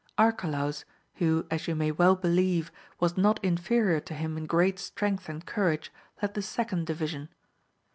Arcalaus, 0.17 0.83
who, 1.17 1.45
as 1.51 1.67
you 1.67 1.75
may 1.75 1.91
well 1.91 2.15
helieve, 2.15 2.71
was 2.99 3.17
not 3.17 3.39
inferior 3.43 3.99
to 3.99 4.15
him 4.15 4.35
in 4.35 4.47
great 4.47 4.79
strength 4.79 5.29
and 5.29 5.45
courage, 5.45 5.91
led 6.23 6.33
the 6.33 6.41
second 6.41 6.87
division. 6.87 7.29